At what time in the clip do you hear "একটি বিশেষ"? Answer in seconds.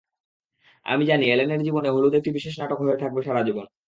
2.15-2.53